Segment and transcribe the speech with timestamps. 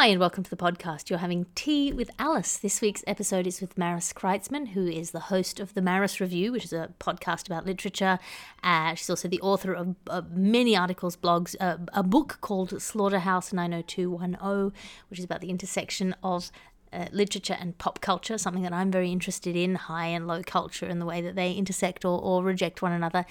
[0.00, 1.10] Hi, and welcome to the podcast.
[1.10, 2.56] You're having tea with Alice.
[2.56, 6.52] This week's episode is with Maris Kreizman, who is the host of the Maris Review,
[6.52, 8.18] which is a podcast about literature.
[8.62, 9.96] Uh, she's also the author of,
[10.34, 14.72] many articles, blogs, uh, a book called Slaughterhouse 90210,
[15.10, 16.50] which is about the intersection of
[16.94, 20.86] uh, literature and pop culture, something that I'm very interested in, high and low culture,
[20.86, 23.26] and the way that they intersect or, or reject one another.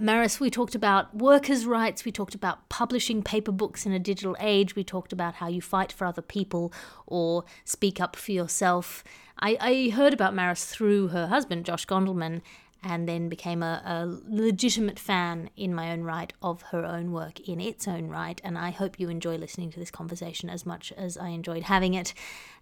[0.00, 4.36] Maris, we talked about workers' rights, we talked about publishing paper books in a digital
[4.40, 6.72] age, we talked about how you fight for other people
[7.06, 9.04] or speak up for yourself.
[9.38, 12.42] I, I heard about Maris through her husband, Josh Gondelman,
[12.84, 17.40] and then became a, a, legitimate fan in my own right of her own work
[17.40, 18.40] in its own right.
[18.44, 21.94] And I hope you enjoy listening to this conversation as much as I enjoyed having
[21.94, 22.12] it.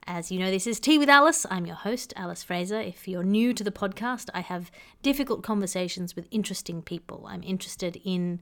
[0.07, 1.45] As you know, this is Tea with Alice.
[1.51, 2.81] I'm your host, Alice Fraser.
[2.81, 4.71] If you're new to the podcast, I have
[5.03, 7.27] difficult conversations with interesting people.
[7.29, 8.41] I'm interested in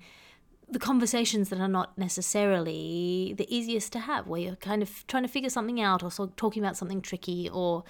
[0.70, 5.24] the conversations that are not necessarily the easiest to have, where you're kind of trying
[5.24, 7.84] to figure something out or talking about something tricky or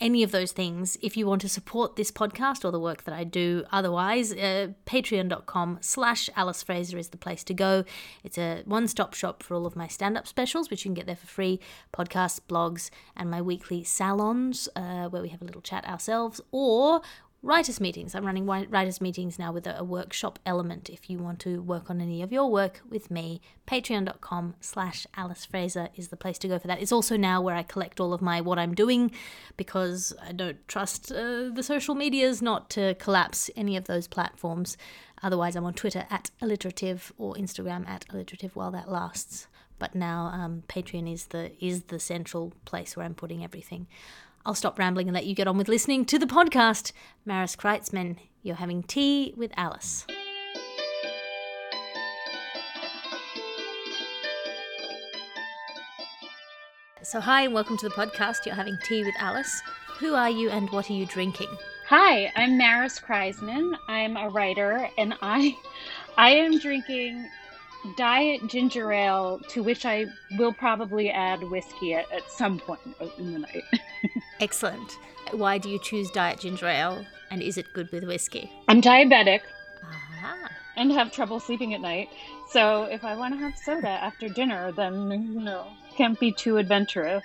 [0.00, 3.14] any of those things if you want to support this podcast or the work that
[3.14, 7.84] I do otherwise uh, patreon.com slash Alice Fraser is the place to go.
[8.24, 11.16] It's a one-stop shop for all of my stand-up specials which you can get there
[11.16, 11.60] for free
[11.92, 17.02] podcasts blogs and my weekly salons uh, where we have a little chat ourselves or
[17.42, 18.14] writers meetings.
[18.14, 20.90] I'm running writers meetings now with a, workshop element.
[20.90, 25.46] If you want to work on any of your work with me patreon.com slash alice
[25.46, 26.82] fraser is the place to go for that.
[26.82, 29.10] It's also now where i collect all of my what i'm doing
[29.56, 34.76] because i don't trust uh, the social medias not to collapse any of those platforms.
[35.22, 39.46] Otherwise i'm on twitter at alliterative or instagram at alliterative while that lasts.
[39.78, 43.86] But now um, patreon is the is the central place where i'm putting everything
[44.46, 46.92] I'll stop rambling and let you get on with listening to the podcast.
[47.26, 50.06] Maris Kreizman, you're having tea with Alice.
[57.02, 58.46] So, hi, and welcome to the podcast.
[58.46, 59.60] You're having tea with Alice.
[59.98, 61.48] Who are you and what are you drinking?
[61.88, 63.74] Hi, I'm Maris Kreizman.
[63.88, 65.56] I'm a writer and I
[66.16, 67.28] I am drinking
[67.96, 70.06] diet ginger ale to which I
[70.38, 72.80] will probably add whiskey at, at some point
[73.18, 73.64] in the night.
[74.40, 74.98] Excellent.
[75.32, 78.50] Why do you choose diet ginger ale and is it good with whiskey?
[78.68, 79.40] I'm diabetic
[79.82, 80.50] Aha.
[80.76, 82.08] and have trouble sleeping at night.
[82.50, 85.66] So if I want to have soda after dinner, then, you know,
[85.96, 87.24] can't be too adventurous.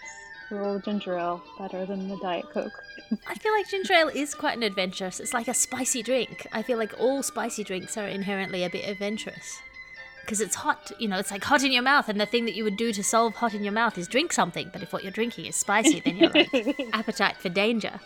[0.52, 2.84] A little ginger ale better than the Diet Coke.
[3.28, 5.20] I feel like ginger ale is quite an adventurous.
[5.20, 6.46] It's like a spicy drink.
[6.52, 9.60] I feel like all spicy drinks are inherently a bit adventurous
[10.26, 10.92] because it's hot.
[11.00, 12.92] You know, it's like hot in your mouth, and the thing that you would do
[12.92, 14.70] to solve hot in your mouth is drink something.
[14.74, 18.00] But if what you're drinking is spicy, then you're like appetite for danger.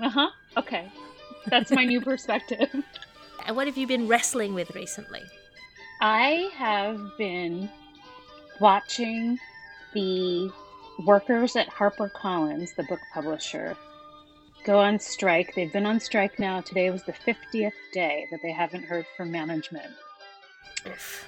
[0.00, 0.30] Uh huh.
[0.56, 0.90] Okay,
[1.46, 2.68] that's my new perspective.
[3.46, 5.22] And what have you been wrestling with recently?
[6.02, 7.70] I have been
[8.60, 9.38] watching
[9.94, 10.50] the
[11.06, 13.74] workers at HarperCollins, the book publisher,
[14.64, 15.54] go on strike.
[15.54, 16.60] They've been on strike now.
[16.60, 19.94] Today was the 50th day that they haven't heard from management.
[20.86, 21.26] Oof.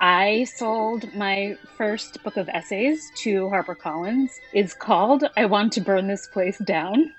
[0.00, 4.30] I sold my first book of essays to HarperCollins.
[4.52, 7.12] It's called I Want to Burn This Place Down.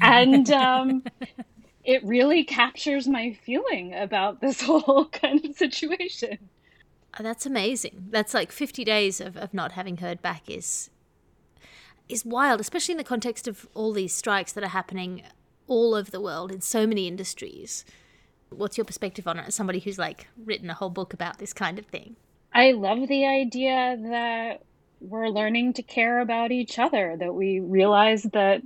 [0.00, 1.04] And um,
[1.84, 6.38] it really captures my feeling about this whole kind of situation.
[7.18, 8.08] Oh, that's amazing.
[8.10, 10.90] That's like 50 days of, of not having heard back is
[12.08, 15.22] is wild, especially in the context of all these strikes that are happening
[15.66, 17.84] all over the world in so many industries.
[18.56, 21.52] What's your perspective on it as somebody who's like written a whole book about this
[21.52, 22.16] kind of thing?
[22.52, 24.62] I love the idea that
[25.00, 28.62] we're learning to care about each other, that we realize that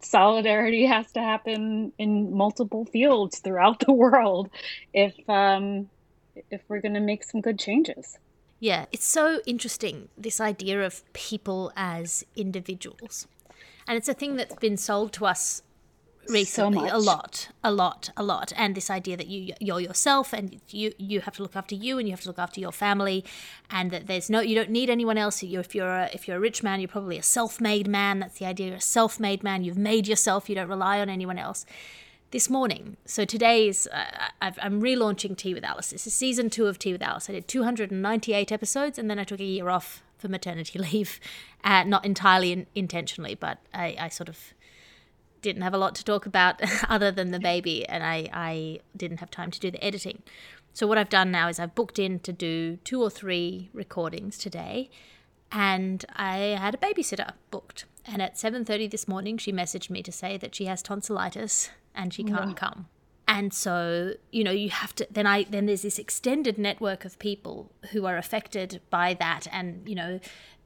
[0.00, 4.50] solidarity has to happen in multiple fields throughout the world
[4.92, 5.88] if um,
[6.50, 8.18] if we're going to make some good changes.
[8.60, 13.26] Yeah, it's so interesting this idea of people as individuals.
[13.86, 15.62] And it's a thing that's been sold to us
[16.28, 18.52] recently so a lot a lot a lot.
[18.56, 21.98] And this idea that you you're yourself and you you have to look after you
[21.98, 23.24] and you have to look after your family
[23.70, 25.42] and that there's no you don't need anyone else.
[25.42, 28.20] You if you're a, if you're a rich man you're probably a self-made man.
[28.20, 28.68] That's the idea.
[28.68, 29.64] You're a self-made man.
[29.64, 30.48] You've made yourself.
[30.48, 31.66] You don't rely on anyone else.
[32.30, 34.04] This morning so today's uh,
[34.42, 35.90] i am relaunching tea with alice.
[35.90, 37.28] This is season two of tea with alice.
[37.28, 41.20] I did 298 episodes and then i took a year off for maternity leave
[41.62, 44.53] uh, not entirely in, intentionally but I, I sort of
[45.44, 49.18] didn't have a lot to talk about other than the baby, and I, I didn't
[49.18, 50.22] have time to do the editing.
[50.72, 54.36] So what I've done now is I've booked in to do two or three recordings
[54.38, 54.90] today,
[55.52, 57.84] and I had a babysitter booked.
[58.04, 62.12] And at 7:30 this morning, she messaged me to say that she has tonsillitis and
[62.12, 62.88] she can't come.
[63.26, 67.18] And so, you know, you have to then I then there's this extended network of
[67.18, 70.20] people who are affected by that and, you know,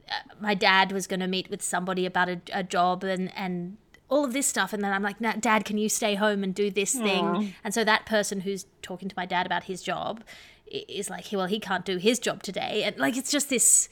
[0.09, 3.77] uh, my dad was going to meet with somebody about a, a job and and
[4.09, 6.69] all of this stuff and then i'm like dad can you stay home and do
[6.71, 7.53] this thing?
[7.63, 10.23] And so that person who's talking to my dad about his job
[10.67, 12.83] is like well he can't do his job today.
[12.83, 13.89] And like it's just this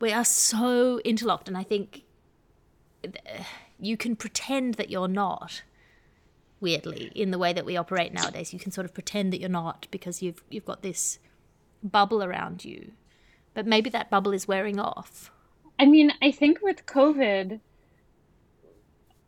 [0.00, 2.04] we are so interlocked and i think
[3.78, 5.62] you can pretend that you're not
[6.60, 8.52] weirdly in the way that we operate nowadays.
[8.52, 11.18] You can sort of pretend that you're not because you've you've got this
[11.82, 12.92] bubble around you.
[13.54, 15.30] But maybe that bubble is wearing off.
[15.78, 17.60] I mean, I think with COVID,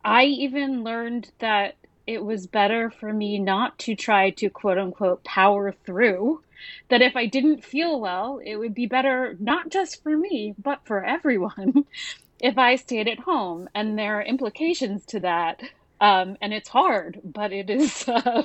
[0.03, 5.23] I even learned that it was better for me not to try to quote unquote
[5.23, 6.41] power through.
[6.89, 10.79] That if I didn't feel well, it would be better not just for me, but
[10.85, 11.85] for everyone
[12.39, 13.69] if I stayed at home.
[13.75, 15.61] And there are implications to that.
[15.99, 18.43] Um, and it's hard, but it is uh,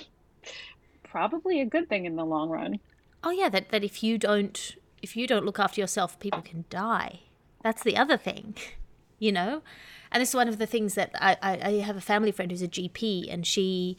[1.04, 2.78] probably a good thing in the long run.
[3.24, 6.64] oh yeah that, that if you don't if you don't look after yourself people can
[6.70, 7.20] die
[7.62, 8.54] that's the other thing
[9.18, 9.62] you know
[10.12, 12.50] and this is one of the things that i, I, I have a family friend
[12.50, 13.96] who's a gp and she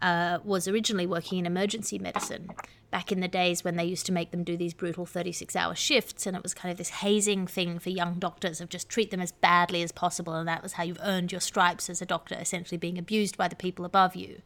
[0.00, 2.50] uh, was originally working in emergency medicine
[2.90, 5.76] back in the days when they used to make them do these brutal 36 hour
[5.76, 9.12] shifts and it was kind of this hazing thing for young doctors of just treat
[9.12, 12.06] them as badly as possible and that was how you've earned your stripes as a
[12.06, 14.42] doctor essentially being abused by the people above you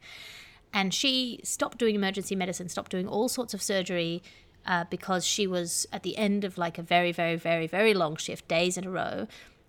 [0.76, 4.22] and she stopped doing emergency medicine, stopped doing all sorts of surgery
[4.66, 8.16] uh, because she was at the end of like a very, very, very, very long
[8.16, 9.26] shift, days in a row.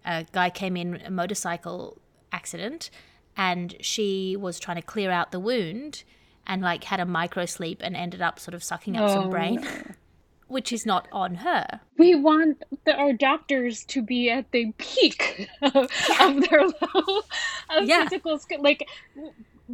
[0.08, 2.00] A guy came in a motorcycle
[2.32, 2.90] accident,
[3.36, 6.04] and she was trying to clear out the wound,
[6.48, 9.30] and like had a micro sleep and ended up sort of sucking up some Oh,
[9.30, 9.70] brain, no.
[10.48, 11.82] which is not on her.
[11.98, 17.24] We want the, our doctors to be at the peak of, of their level
[17.70, 18.04] of Yeah.
[18.06, 18.62] physical skill.
[18.64, 18.88] Like,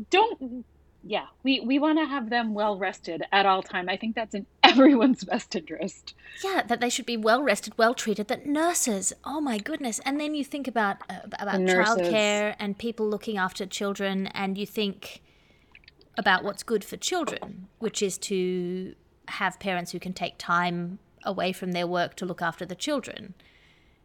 [0.10, 0.66] don't.
[1.06, 3.90] Yeah, we we want to have them well rested at all time.
[3.90, 6.14] I think that's in everyone's best interest.
[6.44, 8.30] Yeah, that they should be well rested, well treated.
[8.30, 10.00] That nurses, oh my goodness!
[10.06, 14.66] And then you think about uh, about childcare and people looking after children, and you
[14.66, 15.22] think
[16.18, 18.96] about what's good for children, which is to
[19.28, 23.34] have parents who can take time away from their work to look after the children.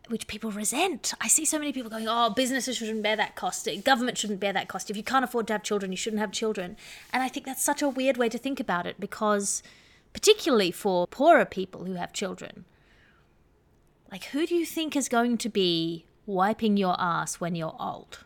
[0.09, 1.13] Which people resent.
[1.21, 3.69] I see so many people going, "Oh, businesses shouldn't bear that cost.
[3.85, 4.91] Government shouldn't bear that cost.
[4.91, 6.77] If you can't afford to have children, you shouldn't have children."
[7.13, 9.63] And I think that's such a weird way to think about it because,
[10.15, 12.65] particularly for poorer people who have children,
[14.11, 18.25] like who do you think is going to be wiping your ass when you're old?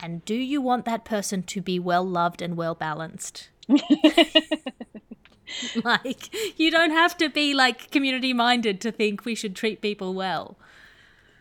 [0.00, 3.50] And do you want that person to be well loved and well balanced?
[5.84, 10.14] like, you don't have to be like community minded to think we should treat people
[10.14, 10.56] well.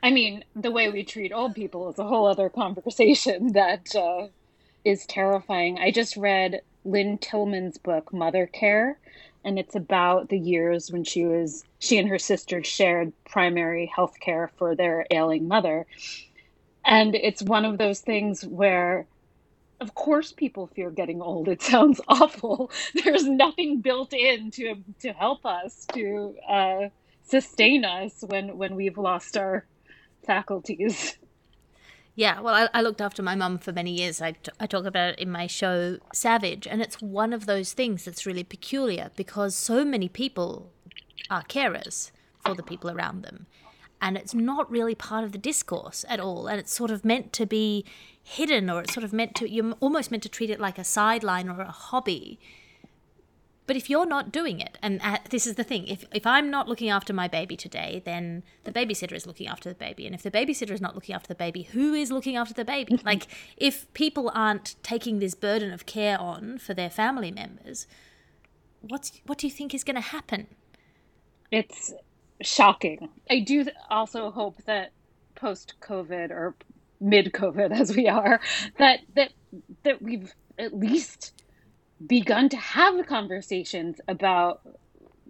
[0.02, 4.28] I mean, the way we treat old people is a whole other conversation that uh,
[4.86, 5.80] is terrifying.
[5.80, 8.98] I just read Lynne Tillman's book, Mother Care,
[9.44, 14.20] and it's about the years when she was she and her sister shared primary health
[14.20, 15.86] care for their ailing mother.
[16.86, 19.06] And it's one of those things where
[19.80, 21.48] of course people fear getting old.
[21.48, 22.72] It sounds awful.
[23.04, 26.90] There's nothing built in to to help us to uh,
[27.24, 29.66] sustain us when when we've lost our
[30.26, 31.18] faculties.
[32.16, 34.22] Yeah, well, I, I looked after my mum for many years.
[34.22, 37.72] I, t- I talk about it in my show Savage, and it's one of those
[37.72, 40.74] things that's really peculiar because so many people
[41.30, 42.12] are carers
[42.44, 43.46] for the people around them.
[44.01, 46.48] And it's not really part of the discourse at all.
[46.48, 47.86] And it's sort of meant to be
[48.24, 50.84] hidden, or it's sort of meant to, you're almost meant to treat it like a
[50.84, 52.39] sideline or a hobby.
[53.70, 56.50] But if you're not doing it, and uh, this is the thing, if, if I'm
[56.50, 60.08] not looking after my baby today, then the babysitter is looking after the baby.
[60.08, 62.65] And if the babysitter is not looking after the baby, who is looking after the
[62.65, 63.00] baby?
[63.06, 63.27] like,
[63.58, 67.86] if people aren't taking this burden of care on for their family members,
[68.82, 70.48] what's what do you think is going to happen?
[71.51, 71.94] It's
[72.41, 73.10] shocking.
[73.29, 74.91] I do also hope that
[75.36, 76.55] post COVID or
[77.00, 78.39] mid COVID as we are,
[78.77, 79.31] that that
[79.84, 81.34] that we've at least
[82.05, 84.62] begun to have conversations about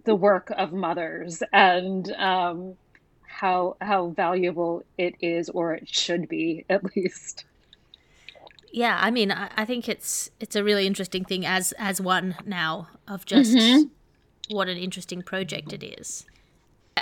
[0.04, 2.74] the work of mothers and um,
[3.22, 7.44] how how valuable it is or it should be at least.
[8.72, 12.36] Yeah, I mean, I, I think it's it's a really interesting thing as as one
[12.44, 13.90] now of just Mhm.
[14.48, 16.24] what an interesting project it is.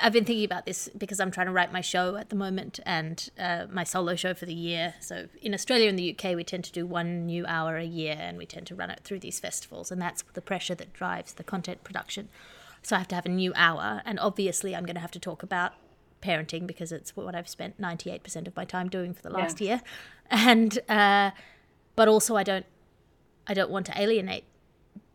[0.03, 2.81] I've been thinking about this because I'm trying to write my show at the moment
[2.85, 4.95] and uh, my solo show for the year.
[5.01, 8.17] So in Australia and the UK, we tend to do one new hour a year,
[8.19, 11.35] and we tend to run it through these festivals, and that's the pressure that drives
[11.35, 12.29] the content production.
[12.83, 15.21] So I have to have a new hour, and obviously, I'm going to have to
[15.21, 15.73] talk about
[16.23, 19.83] parenting because it's what I've spent 98% of my time doing for the last year,
[20.31, 21.31] and uh,
[21.97, 22.67] but also I don't
[23.47, 24.45] I don't want to alienate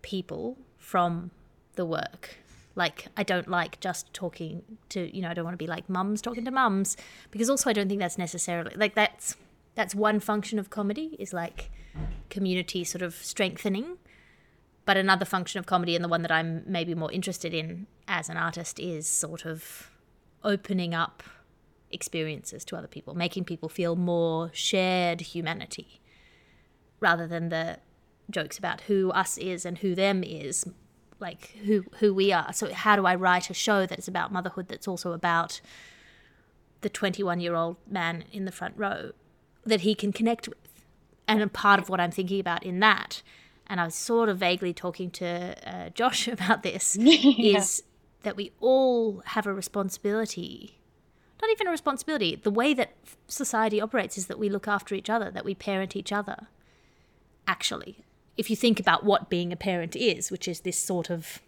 [0.01, 1.31] people from
[1.75, 2.37] the work
[2.75, 5.89] Like, I don't like just talking to, you know, I don't want to be like
[5.89, 6.97] mums talking to mums
[7.29, 9.35] because also I don't think that's necessarily like that's
[9.75, 11.71] that's one function of comedy is like
[12.29, 13.97] community sort of strengthening.
[14.85, 18.27] But another function of comedy, and the one that I'm maybe more interested in as
[18.27, 19.89] an artist, is sort of
[20.43, 21.23] opening up
[21.89, 26.01] experiences to other people, making people feel more shared humanity
[26.99, 27.77] rather than the
[28.29, 30.65] jokes about who us is and who them is,
[31.19, 32.53] like who who we are.
[32.53, 35.61] So how do I write a show that is about motherhood that's also about
[36.81, 39.11] the 21 year old man in the front row
[39.65, 40.57] that he can connect with?
[41.27, 43.21] And a part of what I'm thinking about in that,
[43.67, 47.57] and I was sort of vaguely talking to uh, Josh about this, yeah.
[47.59, 47.83] is
[48.23, 50.79] that we all have a responsibility
[51.43, 52.37] not even a responsibility.
[52.37, 52.93] The way that
[53.27, 56.47] society operates is that we look after each other, that we parent each other.
[57.45, 58.05] Actually,
[58.37, 61.41] if you think about what being a parent is, which is this sort of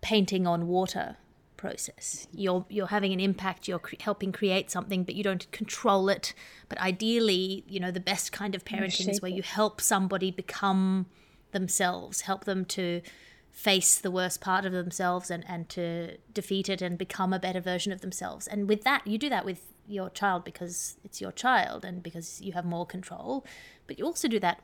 [0.00, 1.16] painting on water
[1.56, 3.68] process, you're you're having an impact.
[3.68, 6.34] You're cre- helping create something, but you don't control it.
[6.68, 11.06] But ideally, you know, the best kind of parenting is where you help somebody become
[11.52, 13.02] themselves, help them to
[13.50, 17.60] face the worst part of themselves and, and to defeat it and become a better
[17.60, 18.46] version of themselves.
[18.46, 22.40] And with that, you do that with your child because it's your child and because
[22.40, 23.44] you have more control.
[23.86, 24.62] But you also do that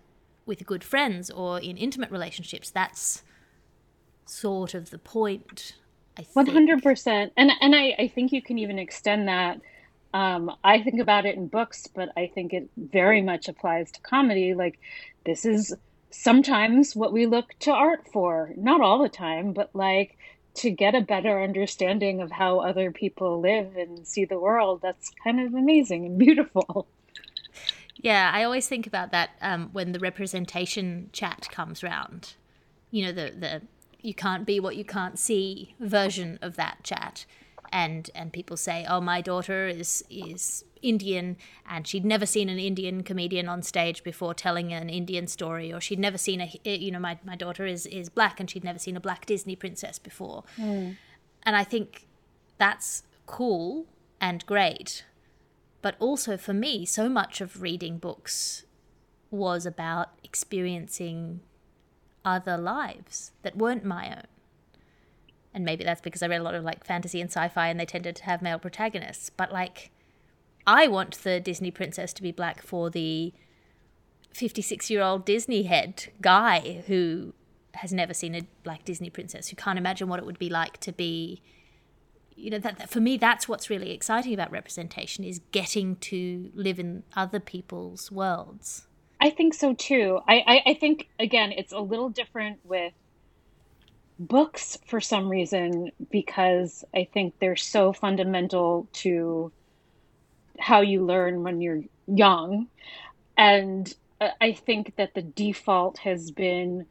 [0.48, 2.70] with good friends or in intimate relationships.
[2.70, 3.22] That's
[4.26, 5.74] sort of the point.
[6.32, 9.60] One hundred percent, and and I, I think you can even extend that.
[10.12, 14.00] Um, I think about it in books, but I think it very much applies to
[14.00, 14.54] comedy.
[14.54, 14.80] Like,
[15.24, 15.74] this is
[16.10, 20.16] sometimes what we look to art for not all the time but like
[20.54, 25.10] to get a better understanding of how other people live and see the world that's
[25.22, 26.86] kind of amazing and beautiful
[27.98, 32.34] yeah i always think about that um, when the representation chat comes round
[32.90, 33.62] you know the the
[34.00, 37.26] you can't be what you can't see version of that chat
[37.72, 41.36] and and people say oh my daughter is is Indian
[41.68, 45.80] and she'd never seen an Indian comedian on stage before telling an Indian story or
[45.80, 48.78] she'd never seen a you know my, my daughter is is black and she'd never
[48.78, 50.44] seen a black Disney princess before.
[50.56, 50.96] Mm.
[51.42, 52.06] And I think
[52.58, 53.86] that's cool
[54.20, 55.04] and great.
[55.80, 58.64] But also for me so much of reading books
[59.30, 61.40] was about experiencing
[62.24, 64.26] other lives that weren't my own.
[65.54, 67.86] And maybe that's because I read a lot of like fantasy and sci-fi and they
[67.86, 69.90] tended to have male protagonists, but like
[70.66, 73.32] I want the Disney princess to be black for the
[74.34, 77.32] 56 year old Disney head guy who
[77.74, 80.78] has never seen a black Disney princess, who can't imagine what it would be like
[80.80, 81.42] to be.
[82.38, 86.50] You know, that, that for me, that's what's really exciting about representation is getting to
[86.54, 88.86] live in other people's worlds.
[89.20, 90.20] I think so too.
[90.28, 92.92] I, I, I think, again, it's a little different with
[94.20, 99.50] books for some reason because I think they're so fundamental to
[100.60, 102.68] how you learn when you're young.
[103.36, 106.86] And uh, I think that the default has been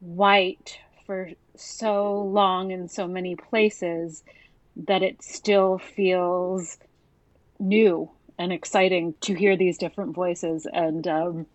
[0.00, 4.22] white for so long in so many places
[4.86, 6.78] that it still feels
[7.58, 10.66] new and exciting to hear these different voices.
[10.72, 11.46] And um,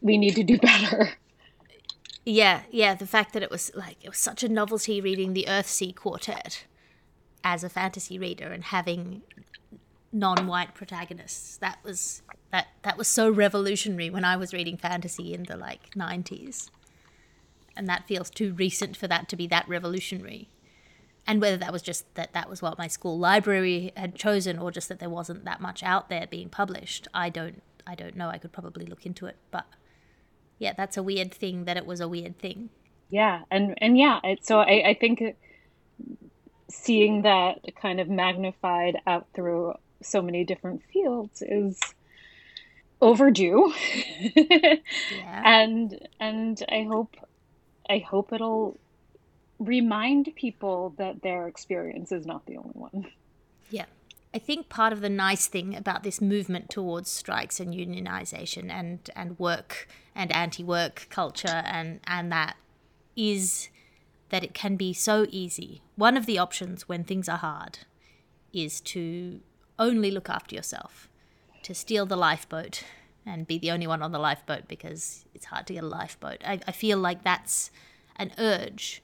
[0.00, 1.10] we need to do better.
[2.24, 2.94] Yeah, yeah.
[2.94, 6.66] The fact that it was like it was such a novelty reading the Earthsea Quartet
[7.42, 9.22] as a fantasy reader and having
[10.12, 11.56] non-white protagonists.
[11.56, 15.90] That was that that was so revolutionary when I was reading fantasy in the like
[15.94, 16.70] 90s.
[17.76, 20.48] And that feels too recent for that to be that revolutionary.
[21.28, 24.70] And whether that was just that that was what my school library had chosen or
[24.70, 28.30] just that there wasn't that much out there being published, I don't I don't know.
[28.30, 29.66] I could probably look into it, but
[30.58, 32.70] yeah, that's a weird thing that it was a weird thing.
[33.10, 35.22] Yeah, and and yeah, it, so I I think
[36.70, 41.78] seeing that kind of magnified out through so many different fields is
[43.00, 43.72] overdue
[44.34, 44.80] yeah.
[45.44, 47.14] and and i hope
[47.88, 48.76] i hope it'll
[49.58, 53.06] remind people that their experience is not the only one
[53.70, 53.86] yeah
[54.34, 59.10] i think part of the nice thing about this movement towards strikes and unionization and
[59.16, 62.56] and work and anti-work culture and and that
[63.16, 63.68] is
[64.30, 67.80] that it can be so easy one of the options when things are hard
[68.52, 69.40] is to
[69.78, 71.08] only look after yourself,
[71.62, 72.84] to steal the lifeboat
[73.26, 76.38] and be the only one on the lifeboat because it's hard to get a lifeboat.
[76.44, 77.70] I, I feel like that's
[78.16, 79.02] an urge.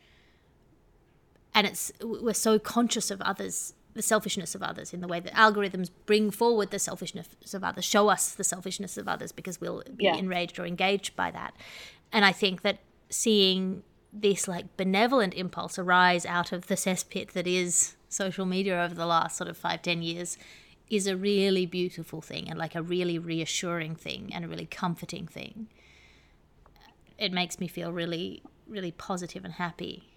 [1.54, 5.32] And it's we're so conscious of others, the selfishness of others, in the way that
[5.34, 9.82] algorithms bring forward the selfishness of others, show us the selfishness of others because we'll
[9.96, 10.16] be yeah.
[10.16, 11.54] enraged or engaged by that.
[12.12, 13.82] And I think that seeing
[14.12, 19.06] this like benevolent impulse arise out of the cesspit that is social media over the
[19.06, 20.38] last sort of five ten years
[20.88, 25.26] is a really beautiful thing and like a really reassuring thing and a really comforting
[25.26, 25.66] thing
[27.18, 30.13] it makes me feel really really positive and happy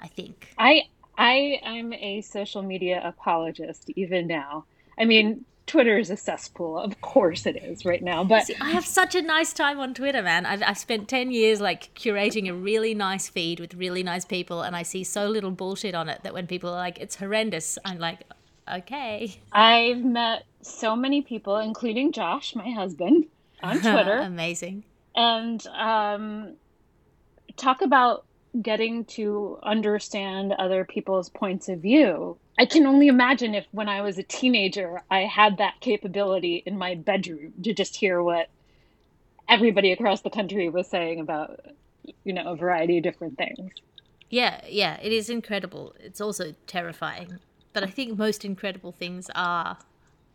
[0.00, 0.82] i think I
[1.18, 4.66] I am a social media apologist even now.
[4.98, 8.22] I mean, Twitter is a cesspool, of course it is right now.
[8.22, 10.44] But See, I have such a nice time on Twitter, man.
[10.44, 14.60] I've, I've spent 10 years like curating a really nice feed with really nice people,
[14.62, 17.78] and I see so little bullshit on it that when people are like, it's horrendous,
[17.84, 18.20] I'm like,
[18.70, 19.40] okay.
[19.52, 23.24] I've met so many people, including Josh, my husband,
[23.62, 24.18] on Twitter.
[24.18, 24.84] Amazing.
[25.14, 26.56] and um,
[27.56, 28.25] talk about
[28.62, 32.36] getting to understand other people's points of view.
[32.58, 36.78] I can only imagine if when I was a teenager, I had that capability in
[36.78, 38.48] my bedroom to just hear what
[39.48, 41.60] everybody across the country was saying about,
[42.24, 43.72] you know, a variety of different things.
[44.30, 45.94] Yeah, yeah, it is incredible.
[46.00, 47.38] It's also terrifying.
[47.72, 49.76] But I think most incredible things are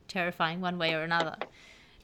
[0.07, 1.37] terrifying one way or another.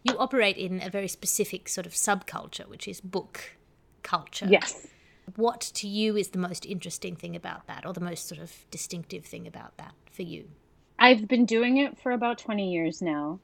[0.03, 3.55] You operate in a very specific sort of subculture, which is book
[4.03, 4.47] culture.
[4.49, 4.87] Yes.
[5.35, 8.65] What to you is the most interesting thing about that, or the most sort of
[8.71, 10.49] distinctive thing about that for you?
[10.97, 13.39] I've been doing it for about 20 years now.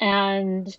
[0.00, 0.76] And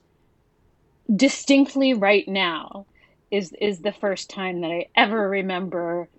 [1.16, 2.86] distinctly right now
[3.32, 6.10] is is the first time that I ever remember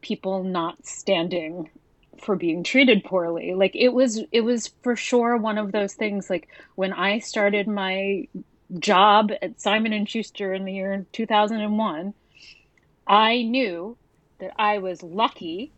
[0.00, 1.70] people not standing
[2.22, 3.54] for being treated poorly.
[3.54, 7.66] Like it was it was for sure one of those things like when I started
[7.68, 8.28] my
[8.78, 12.14] job at Simon and Schuster in the year 2001,
[13.10, 13.98] I knew
[14.40, 15.74] that I was lucky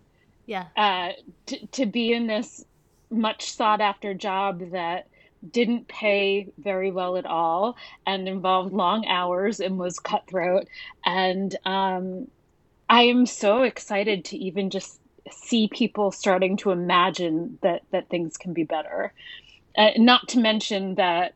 [0.46, 0.68] Yeah.
[0.76, 1.10] uh,
[1.48, 2.64] to, to be in this
[3.10, 5.06] much sought after job that
[5.50, 10.66] didn't pay very well at all and involved long hours and was cutthroat.
[11.06, 12.28] And um,
[12.88, 18.36] I am so excited to even just see people starting to imagine that, that things
[18.38, 19.14] can be better.
[19.76, 21.34] Uh, not to mention that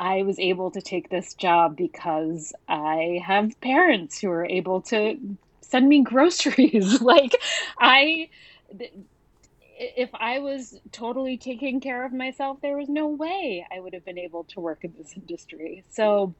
[0.00, 5.18] I was able to take this job because I have parents who are able to
[5.60, 7.02] send me groceries.
[7.02, 7.36] like,
[7.78, 8.30] I,
[9.78, 14.04] if I was totally taking care of myself, there was no way I would have
[14.06, 15.84] been able to work in this industry.
[15.90, 16.34] So,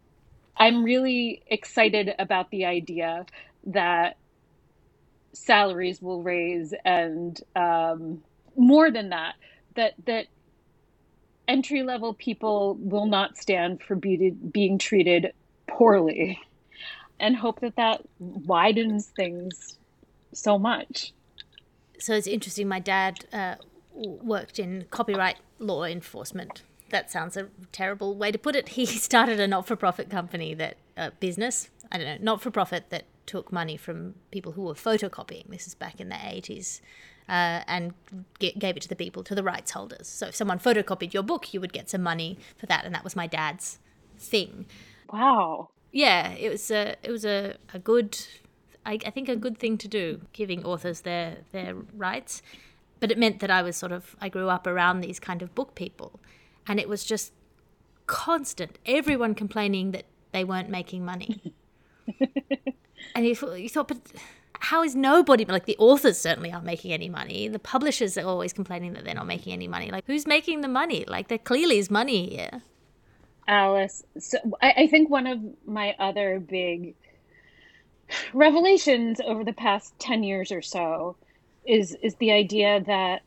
[0.56, 3.26] I'm really excited about the idea
[3.68, 4.16] that
[5.32, 8.22] salaries will raise and um,
[8.56, 9.34] more than that,
[9.76, 10.26] that that
[11.50, 15.32] entry level people will not stand for be- being treated
[15.66, 16.38] poorly
[17.18, 19.78] and hope that that widens things
[20.32, 21.12] so much.
[21.98, 22.68] So it's interesting.
[22.68, 23.56] My dad uh,
[23.92, 26.62] worked in copyright law enforcement.
[26.90, 28.68] That sounds a terrible way to put it.
[28.80, 32.50] He started a not for profit company that, uh, business, I don't know, not for
[32.50, 35.48] profit that took money from people who were photocopying.
[35.48, 36.80] This is back in the 80s.
[37.30, 37.94] Uh, and
[38.40, 40.08] g- gave it to the people, to the rights holders.
[40.08, 43.04] So if someone photocopied your book, you would get some money for that, and that
[43.04, 43.78] was my dad's
[44.18, 44.66] thing.
[45.12, 45.68] Wow.
[45.92, 48.18] Yeah, it was a it was a, a good,
[48.84, 52.42] I, I think a good thing to do, giving authors their their rights.
[52.98, 55.54] But it meant that I was sort of I grew up around these kind of
[55.54, 56.18] book people,
[56.66, 57.32] and it was just
[58.06, 58.78] constant.
[58.86, 61.54] Everyone complaining that they weren't making money.
[63.14, 64.00] and you thought, you thought, but
[64.60, 67.48] how is nobody like the authors certainly aren't making any money.
[67.48, 69.90] The publishers are always complaining that they're not making any money.
[69.90, 71.04] Like who's making the money?
[71.08, 72.62] Like there clearly is money here.
[73.48, 76.94] Alice, so I, I think one of my other big
[78.34, 81.16] revelations over the past 10 years or so
[81.64, 83.22] is is the idea that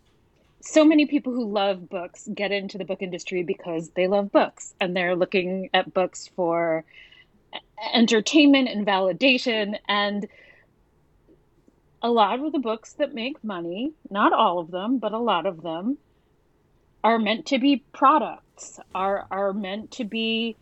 [0.61, 4.73] so many people who love books get into the book industry because they love books
[4.79, 6.85] and they're looking at books for
[7.93, 10.27] entertainment and validation and
[12.03, 15.45] a lot of the books that make money not all of them but a lot
[15.45, 15.97] of them
[17.03, 20.55] are meant to be products are are meant to be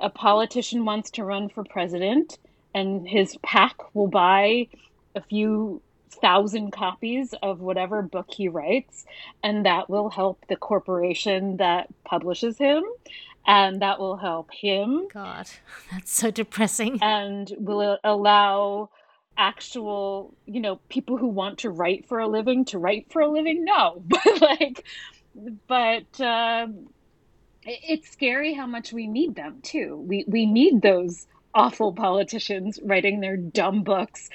[0.00, 2.38] a politician wants to run for president
[2.74, 4.66] and his pack will buy
[5.14, 9.04] a few thousand copies of whatever book he writes
[9.42, 12.82] and that will help the corporation that publishes him
[13.46, 15.48] and that will help him god
[15.92, 16.98] that's so depressing.
[17.02, 18.88] and will allow
[19.36, 23.28] actual you know people who want to write for a living to write for a
[23.28, 24.84] living no but like
[25.66, 26.88] but um,
[27.66, 29.96] it's scary how much we need them too.
[30.06, 34.28] We we need those awful politicians writing their dumb books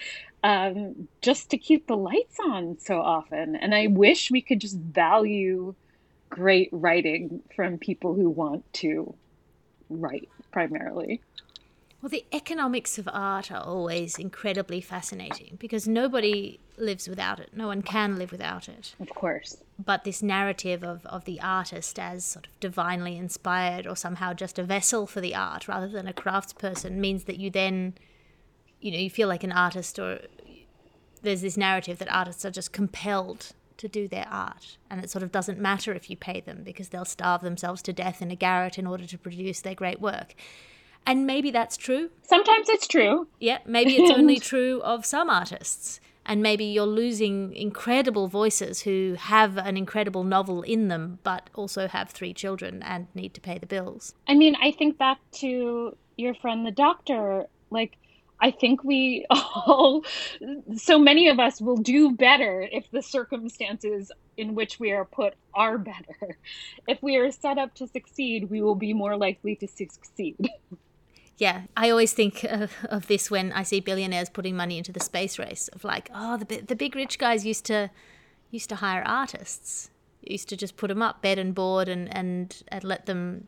[0.43, 3.55] um, just to keep the lights on so often.
[3.55, 5.75] And I wish we could just value
[6.29, 9.15] great writing from people who want to
[9.89, 11.21] write primarily.
[12.01, 17.49] Well, the economics of art are always incredibly fascinating because nobody lives without it.
[17.53, 18.95] No one can live without it.
[19.01, 19.57] Of course.
[19.77, 24.57] But this narrative of, of the artist as sort of divinely inspired or somehow just
[24.57, 27.95] a vessel for the art rather than a craftsperson means that you then,
[28.79, 30.21] you know, you feel like an artist or
[31.21, 34.77] there's this narrative that artists are just compelled to do their art.
[34.89, 37.93] And it sort of doesn't matter if you pay them because they'll starve themselves to
[37.93, 40.35] death in a garret in order to produce their great work.
[41.05, 42.09] And maybe that's true.
[42.21, 43.27] Sometimes it's true.
[43.39, 45.99] Yeah, maybe it's only true of some artists.
[46.25, 51.88] And maybe you're losing incredible voices who have an incredible novel in them, but also
[51.88, 54.13] have three children and need to pay the bills.
[54.27, 57.47] I mean, I think back to your friend the doctor.
[57.71, 57.97] Like,
[58.39, 60.03] I think we all,
[60.75, 65.33] so many of us will do better if the circumstances in which we are put
[65.53, 66.38] are better.
[66.88, 70.49] If we are set up to succeed, we will be more likely to succeed.
[71.39, 74.99] Yeah, I always think of, of, this when I see billionaires putting money into the
[74.99, 75.69] space race.
[75.69, 77.89] Of like, oh, the the big rich guys used to
[78.52, 79.89] used to hire artists,
[80.21, 83.47] used to just put them up bed and board and and, and let them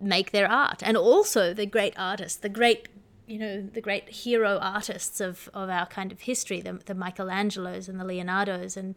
[0.00, 0.82] make their art.
[0.82, 2.88] And also the great artists, the great
[3.26, 7.88] you know the great hero artists of of our kind of history, the the Michelangelos
[7.88, 8.96] and the Leonardos and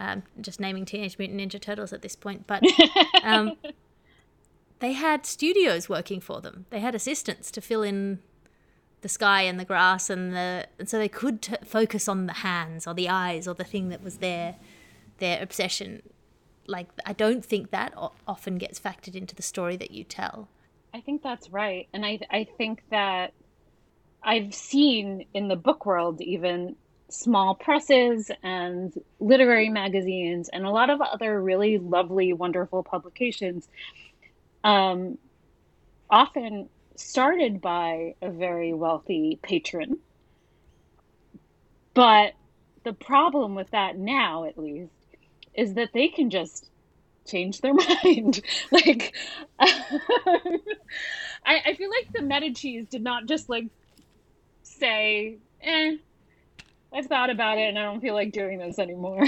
[0.00, 2.62] um, just naming Teenage Mutant Ninja Turtles at this point, but.
[3.22, 3.56] Um,
[4.80, 6.66] they had studios working for them.
[6.70, 8.20] They had assistants to fill in
[9.00, 12.32] the sky and the grass and the and so they could t- focus on the
[12.32, 14.56] hands or the eyes or the thing that was their
[15.18, 16.02] their obsession.
[16.66, 17.92] Like I don't think that
[18.26, 20.48] often gets factored into the story that you tell.
[20.94, 23.34] I think that's right, and I I think that
[24.22, 26.76] I've seen in the book world even
[27.10, 33.68] small presses and literary magazines and a lot of other really lovely, wonderful publications
[34.64, 35.18] um,
[36.10, 39.98] often started by a very wealthy patron.
[41.92, 42.32] But
[42.84, 44.90] the problem with that now, at least,
[45.54, 46.68] is that they can just
[47.26, 47.74] change their
[48.04, 48.40] mind.
[48.70, 49.14] like,
[49.60, 50.60] I,
[51.46, 53.66] I feel like the Medici's did not just like
[54.62, 55.96] say, eh,
[56.94, 59.24] I've thought about it and I don't feel like doing this anymore.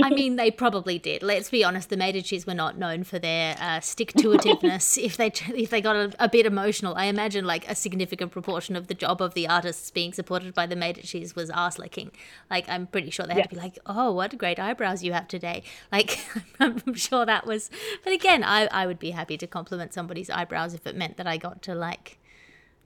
[0.00, 1.24] I mean, they probably did.
[1.24, 1.88] Let's be honest.
[1.90, 4.96] The Medicis were not known for their uh, stick to itiveness.
[5.02, 8.76] if they if they got a, a, bit emotional, I imagine like a significant proportion
[8.76, 12.12] of the job of the artists being supported by the Medicis was ass licking.
[12.48, 15.26] Like I'm pretty sure they had to be like, "Oh, what great eyebrows you have
[15.26, 16.24] today." Like
[16.60, 17.70] I'm sure that was.
[18.04, 21.26] But again, I I would be happy to compliment somebody's eyebrows if it meant that
[21.26, 22.18] I got to like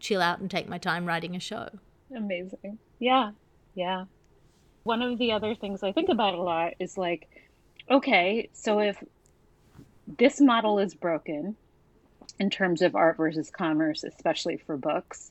[0.00, 1.68] chill out and take my time writing a show.
[2.14, 2.78] Amazing.
[2.98, 3.32] Yeah.
[3.74, 4.04] Yeah.
[4.84, 7.28] One of the other things I think about a lot is like,
[7.90, 9.02] okay, so if
[10.18, 11.56] this model is broken
[12.38, 15.30] in terms of art versus commerce, especially for books,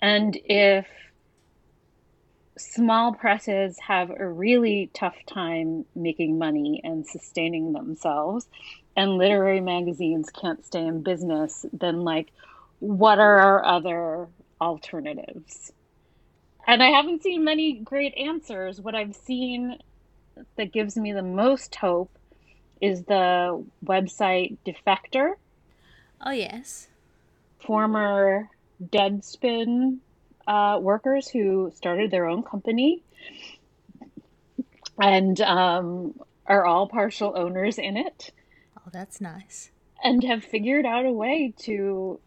[0.00, 0.86] and if
[2.58, 8.46] small presses have a really tough time making money and sustaining themselves,
[8.96, 12.28] and literary magazines can't stay in business, then like,
[12.80, 14.28] what are our other
[14.60, 15.72] alternatives?
[16.66, 18.80] And I haven't seen many great answers.
[18.80, 19.78] What I've seen
[20.56, 22.10] that gives me the most hope
[22.80, 25.34] is the website Defector.
[26.20, 26.88] Oh, yes.
[27.60, 28.48] Former
[28.82, 29.98] Deadspin
[30.46, 33.02] uh, workers who started their own company
[35.00, 38.32] and um, are all partial owners in it.
[38.78, 39.70] Oh, that's nice.
[40.02, 42.18] And have figured out a way to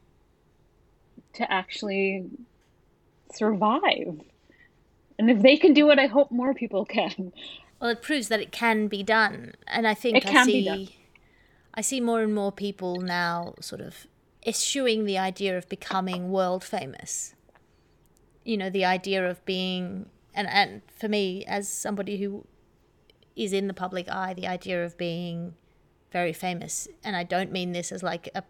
[1.34, 2.26] to actually
[3.36, 4.22] survive.
[5.18, 7.32] And if they can do it, I hope more people can.
[7.80, 10.96] Well, it proves that it can be done, and I think I see,
[11.74, 14.08] I see more and more people now sort of
[14.46, 17.36] eschewing the idea of becoming world famous.
[18.46, 22.46] You know, the idea of being, and and for me, as somebody who
[23.36, 25.56] is in the public eye, the idea of being
[26.12, 28.44] very famous, and I don't mean this as like a,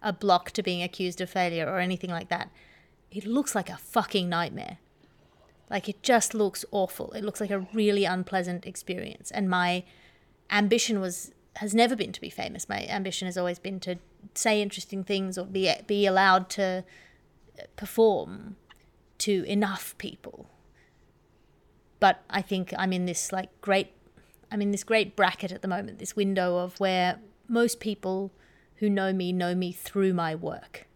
[0.00, 2.50] a block to being accused of failure or anything like that
[3.14, 4.78] it looks like a fucking nightmare.
[5.70, 7.12] Like it just looks awful.
[7.12, 9.30] It looks like a really unpleasant experience.
[9.30, 9.84] And my
[10.50, 12.68] ambition was has never been to be famous.
[12.68, 13.96] My ambition has always been to
[14.34, 16.84] say interesting things or be be allowed to
[17.76, 18.56] perform
[19.18, 20.50] to enough people.
[22.00, 23.92] But I think I'm in this like great
[24.50, 28.32] I'm in this great bracket at the moment, this window of where most people
[28.76, 30.88] who know me know me through my work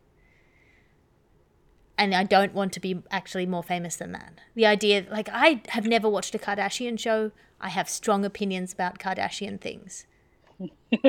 [1.99, 4.35] and I don't want to be actually more famous than that.
[4.55, 7.33] The idea, like, I have never watched a Kardashian show.
[7.61, 10.07] I have strong opinions about Kardashian things.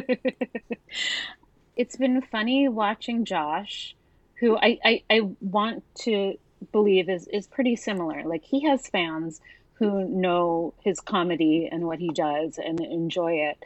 [1.75, 3.95] it's been funny watching Josh,
[4.39, 6.37] who I, I, I want to
[6.71, 8.23] believe is, is pretty similar.
[8.25, 9.39] Like he has fans
[9.73, 13.63] who know his comedy and what he does and enjoy it.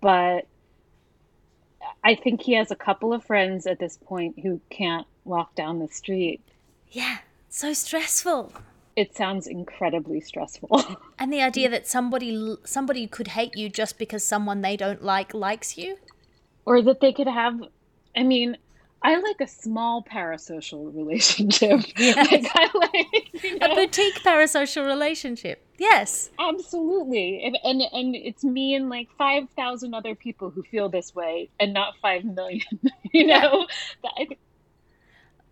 [0.00, 0.46] But
[2.02, 5.80] I think he has a couple of friends at this point who can't walk down
[5.80, 6.40] the street.
[6.90, 8.52] Yeah, so stressful.
[8.96, 10.98] It sounds incredibly stressful.
[11.18, 15.34] And the idea that somebody somebody could hate you just because someone they don't like
[15.34, 15.98] likes you,
[16.64, 17.60] or that they could have
[18.16, 18.56] I mean,
[19.02, 21.80] I like a small parasocial relationship.
[21.96, 22.16] Yes.
[22.32, 25.62] Like I like you know, a boutique parasocial relationship.
[25.78, 27.44] Yes, absolutely.
[27.44, 31.50] And and, and it's me and like five thousand other people who feel this way,
[31.60, 32.62] and not five million.
[33.12, 33.66] You know,
[34.18, 34.24] yeah.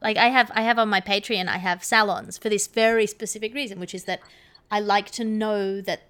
[0.00, 3.54] Like I have I have on my Patreon I have salons for this very specific
[3.54, 4.20] reason, which is that
[4.70, 6.02] I like to know that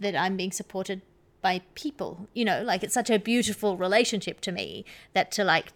[0.00, 1.02] that I'm being supported
[1.42, 2.28] by people.
[2.34, 5.72] You know, like it's such a beautiful relationship to me that to like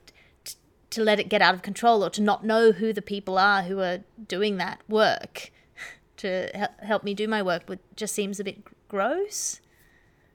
[0.91, 3.63] to let it get out of control or to not know who the people are
[3.63, 5.51] who are doing that work
[6.17, 9.61] to help me do my work would just seems a bit gross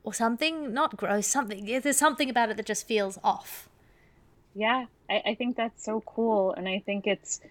[0.04, 0.74] or something.
[0.74, 3.68] Not gross something there's something about it that just feels off.
[4.56, 7.42] Yeah I, I think that's so cool and i think it's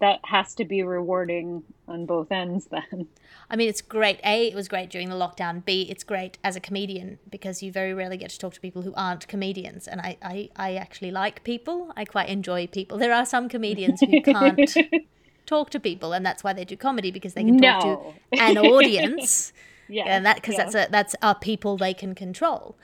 [0.00, 3.08] that has to be rewarding on both ends then.
[3.50, 4.20] I mean, it's great.
[4.24, 5.64] A, it was great during the lockdown.
[5.64, 8.82] B, it's great as a comedian because you very rarely get to talk to people
[8.82, 9.88] who aren't comedians.
[9.88, 11.92] And I, I, I actually like people.
[11.96, 12.98] I quite enjoy people.
[12.98, 14.76] There are some comedians who can't
[15.46, 18.14] talk to people, and that's why they do comedy because they can talk no.
[18.32, 19.52] to an audience.
[19.88, 20.64] yeah, and that because yeah.
[20.64, 22.76] that's a that's a people they can control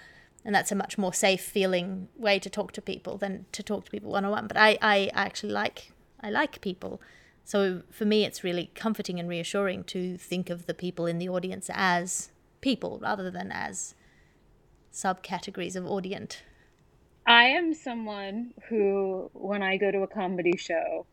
[0.44, 3.84] and that's a much more safe feeling way to talk to people than to talk
[3.86, 4.46] to people one on one.
[4.46, 7.00] But I, I actually like I like people.
[7.44, 11.28] So for me, it's really comforting and reassuring to think of the people in the
[11.28, 12.30] audience as
[12.60, 13.94] people rather than as
[14.92, 16.38] subcategories of audience.
[17.26, 21.06] I am someone who, when I go to a comedy show,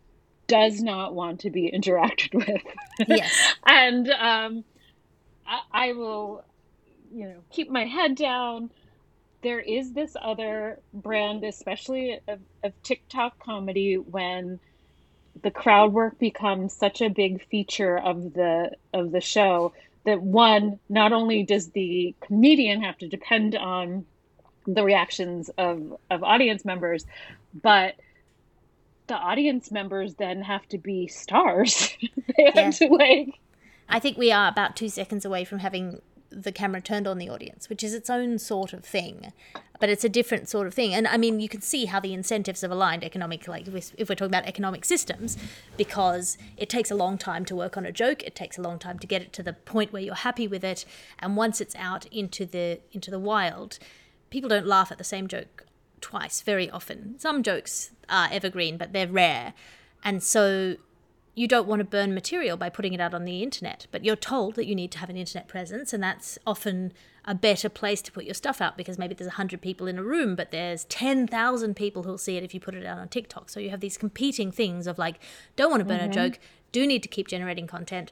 [0.47, 2.61] does not want to be interacted with.
[3.07, 3.55] Yes.
[3.65, 4.63] and um,
[5.47, 6.43] I, I will,
[7.13, 8.71] you know, keep my head down.
[9.41, 14.59] There is this other brand, especially of, of TikTok comedy, when
[15.41, 19.73] the crowd work becomes such a big feature of the of the show
[20.05, 24.05] that one not only does the comedian have to depend on
[24.67, 27.05] the reactions of of audience members
[27.61, 27.95] but
[29.07, 31.89] the audience members then have to be stars.
[32.37, 33.39] They have to like
[33.89, 36.01] i think we are about two seconds away from having
[36.31, 39.33] the camera turned on the audience, which is its own sort of thing,
[39.79, 40.93] but it's a different sort of thing.
[40.93, 44.15] And I mean, you can see how the incentives have aligned economic, like if we're
[44.15, 45.37] talking about economic systems,
[45.75, 48.23] because it takes a long time to work on a joke.
[48.23, 50.63] It takes a long time to get it to the point where you're happy with
[50.63, 50.85] it,
[51.19, 53.79] and once it's out into the into the wild,
[54.29, 55.65] people don't laugh at the same joke
[55.99, 57.19] twice very often.
[57.19, 59.53] Some jokes are evergreen, but they're rare,
[60.03, 60.77] and so
[61.33, 64.15] you don't want to burn material by putting it out on the internet, but you're
[64.15, 66.91] told that you need to have an internet presence, and that's often
[67.23, 70.03] a better place to put your stuff out because maybe there's 100 people in a
[70.03, 73.49] room, but there's 10,000 people who'll see it if you put it out on TikTok.
[73.49, 75.19] So you have these competing things of like,
[75.55, 76.11] don't want to burn mm-hmm.
[76.11, 76.39] a joke,
[76.71, 78.11] do need to keep generating content.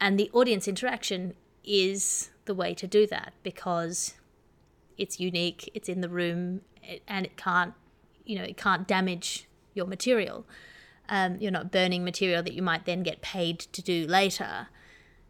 [0.00, 4.14] And the audience interaction is the way to do that because
[4.96, 6.62] it's unique, it's in the room,
[7.06, 7.74] and it can't,
[8.24, 10.46] you know, it can't damage your material.
[11.08, 14.68] Um, you're not burning material that you might then get paid to do later,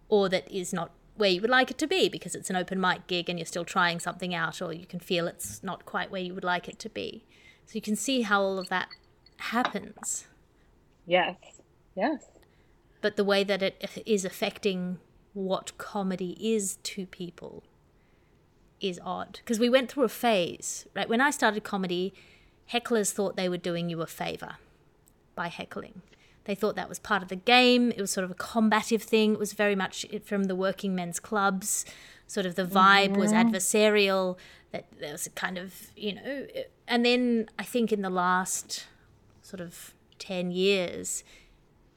[0.09, 2.81] or that is not where you would like it to be because it's an open
[2.81, 6.11] mic gig and you're still trying something out, or you can feel it's not quite
[6.11, 7.25] where you would like it to be.
[7.67, 8.89] So you can see how all of that
[9.39, 10.27] happens.
[11.07, 11.37] Yes,
[11.95, 12.25] yes.
[13.01, 14.99] But the way that it is affecting
[15.33, 17.62] what comedy is to people
[18.81, 21.09] is odd because we went through a phase, right?
[21.09, 22.15] When I started comedy,
[22.73, 24.57] hecklers thought they were doing you a favor
[25.37, 26.03] by heckling.
[26.46, 27.90] They thought that was part of the game.
[27.90, 29.33] It was sort of a combative thing.
[29.33, 31.85] It was very much from the working men's clubs.
[32.29, 33.20] Sort of the vibe mm-hmm.
[33.20, 34.38] was adversarial.
[34.70, 36.46] That there was a kind of, you know,
[36.87, 38.87] and then I think in the last
[39.42, 41.25] sort of 10 years,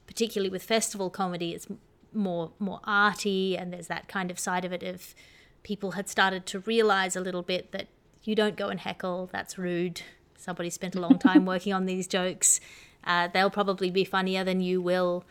[0.08, 1.68] particularly with festival comedy, it's
[2.12, 5.14] more more arty and there's that kind of side of it of
[5.62, 7.88] people had started to realize a little bit that
[8.24, 10.02] you don't go and heckle, that's rude.
[10.38, 12.60] Somebody spent a long time working on these jokes
[13.04, 15.26] uh, they'll probably be funnier than you will.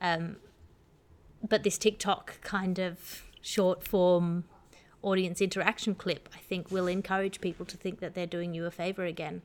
[0.00, 0.36] Um,
[1.46, 4.44] but this TikTok kind of short form
[5.02, 8.70] audience interaction clip, I think, will encourage people to think that they're doing you a
[8.70, 9.42] favor again.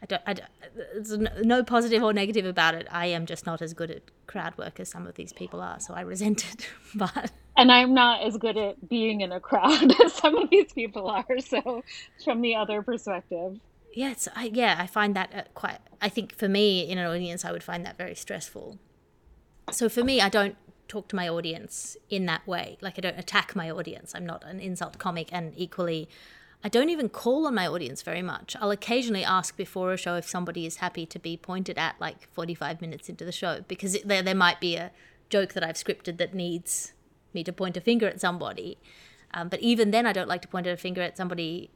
[0.00, 0.48] I don't, I don't,
[0.94, 2.86] there's no positive or negative about it.
[2.90, 5.80] I am just not as good at crowd work as some of these people are,
[5.80, 6.68] so I resent it.
[6.94, 10.72] but and I'm not as good at being in a crowd as some of these
[10.72, 11.24] people are.
[11.40, 11.82] So,
[12.24, 13.58] from the other perspective,
[13.92, 15.78] it's I, yeah, I find that uh, quite.
[16.00, 18.78] I think for me in an audience, I would find that very stressful.
[19.70, 22.78] So for me, I don't talk to my audience in that way.
[22.80, 24.14] Like I don't attack my audience.
[24.14, 26.08] I'm not an insult comic, and equally,
[26.62, 28.56] I don't even call on my audience very much.
[28.60, 32.28] I'll occasionally ask before a show if somebody is happy to be pointed at like
[32.32, 34.90] 45 minutes into the show because it, there there might be a
[35.30, 36.92] joke that I've scripted that needs
[37.34, 38.78] me to point a finger at somebody.
[39.34, 41.70] Um, but even then, I don't like to point a finger at somebody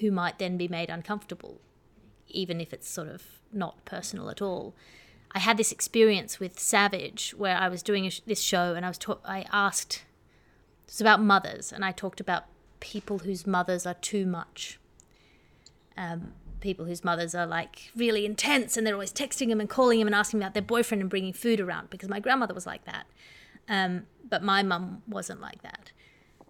[0.00, 1.60] who might then be made uncomfortable,
[2.28, 4.74] even if it's sort of not personal at all.
[5.32, 8.88] I had this experience with Savage where I was doing sh- this show and I
[8.88, 10.04] was ta- I asked
[10.86, 12.44] it was about mothers and I talked about
[12.80, 14.78] people whose mothers are too much.
[15.96, 19.98] Um, people whose mothers are like really intense and they're always texting them and calling
[19.98, 22.84] them and asking about their boyfriend and bringing food around because my grandmother was like
[22.84, 23.06] that.
[23.68, 25.92] Um, but my mum wasn't like that.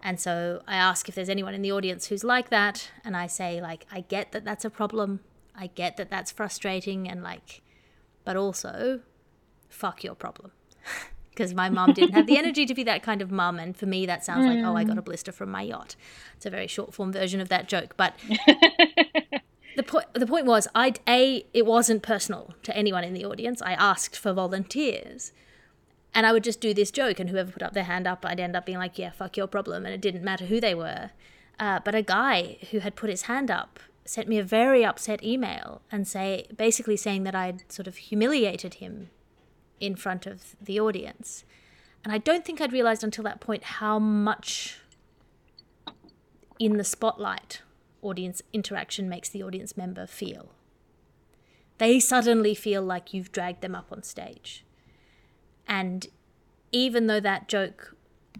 [0.07, 2.91] And so I ask if there's anyone in the audience who's like that.
[3.03, 5.19] And I say, like, I get that that's a problem.
[5.53, 7.09] I get that that's frustrating.
[7.09, 7.61] And, like,
[8.23, 9.01] but also,
[9.67, 10.51] fuck your problem.
[11.29, 13.59] Because my mom didn't have the energy to be that kind of mum.
[13.59, 14.55] And for me, that sounds mm.
[14.55, 15.95] like, oh, I got a blister from my yacht.
[16.35, 17.93] It's a very short form version of that joke.
[17.95, 18.15] But
[19.75, 23.61] the, point the point was, I A, it wasn't personal to anyone in the audience.
[23.61, 25.31] I asked for volunteers.
[26.17, 28.39] And I would just do this joke, and whoever put up their hand up, I'd
[28.39, 29.85] end up being like, yeah, fuck your problem.
[29.85, 31.11] And it didn't matter who they were.
[31.59, 35.23] Uh, but a guy who had put his hand up sent me a very upset
[35.23, 39.11] email and say basically saying that I'd sort of humiliated him
[39.79, 41.45] in front of the audience.
[42.03, 44.79] And I don't think I'd realized until that point how much
[46.57, 47.61] in the spotlight
[48.01, 50.51] audience interaction makes the audience member feel.
[51.77, 54.63] They suddenly feel like you've dragged them up on stage.
[55.67, 56.07] And
[56.71, 57.95] even though that joke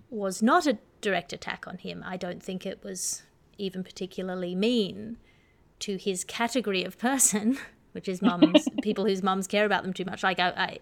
[0.09, 3.23] was not a direct attack on him, I don't think it was
[3.57, 5.17] even particularly mean
[5.79, 7.57] to his category of person,
[7.91, 10.23] which is mums, people whose mums care about them too much.
[10.23, 10.79] Like I, I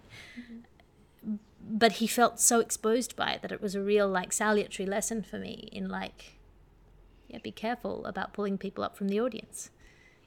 [1.67, 5.23] but he felt so exposed by it that it was a real like salutary lesson
[5.23, 6.38] for me in like,
[7.27, 9.71] yeah, be careful about pulling people up from the audience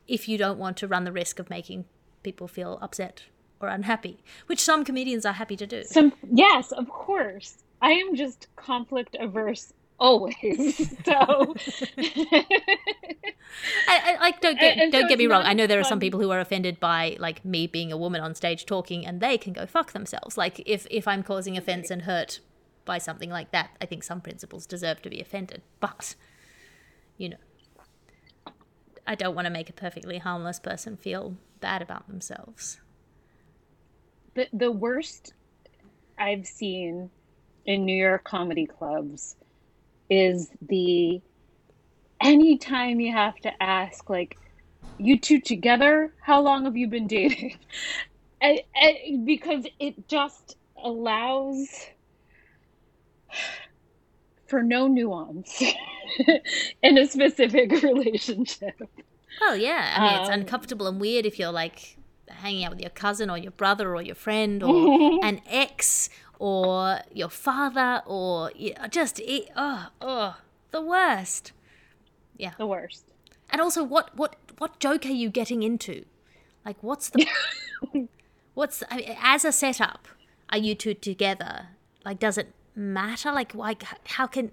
[0.08, 1.84] if you don't want to run the risk of making
[2.22, 3.24] people feel upset
[3.60, 5.84] or unhappy, which some comedians are happy to do.
[5.84, 7.58] Some yes, of course.
[7.80, 10.94] I am just conflict averse always.
[11.04, 11.14] So
[13.88, 15.42] I, I, like don't get and, don't so get me wrong.
[15.44, 18.20] I know there are some people who are offended by like me being a woman
[18.20, 20.36] on stage talking and they can go fuck themselves.
[20.36, 22.40] Like if if I'm causing offense and hurt
[22.84, 25.62] by something like that, I think some principals deserve to be offended.
[25.80, 26.14] But
[27.16, 28.52] you know,
[29.06, 32.80] I don't want to make a perfectly harmless person feel bad about themselves
[34.34, 35.32] the the worst
[36.18, 37.10] I've seen
[37.64, 39.36] in New York comedy clubs
[40.10, 41.20] is the
[42.20, 44.38] anytime you have to ask like
[44.98, 47.56] you two together how long have you been dating?
[48.40, 51.68] And, and, because it just allows
[54.46, 55.60] for no nuance
[56.84, 58.80] in a specific relationship.
[59.40, 59.92] Well yeah.
[59.96, 61.97] I mean um, it's uncomfortable and weird if you're like
[62.30, 67.00] hanging out with your cousin or your brother or your friend or an ex or
[67.12, 68.50] your father or
[68.90, 69.20] just
[69.56, 70.36] oh oh
[70.70, 71.52] the worst.
[72.36, 72.52] Yeah.
[72.58, 73.04] The worst.
[73.50, 76.04] And also what what what joke are you getting into?
[76.64, 77.26] Like what's the
[78.54, 80.08] what's I mean, as a setup
[80.50, 81.68] are you two together?
[82.04, 83.32] Like does it matter?
[83.32, 84.52] Like like how can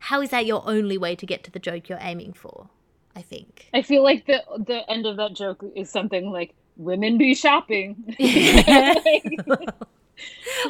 [0.00, 2.68] how is that your only way to get to the joke you're aiming for
[3.14, 3.68] i think?
[3.72, 8.16] I feel like the the end of that joke is something like women be shopping.
[8.18, 8.96] I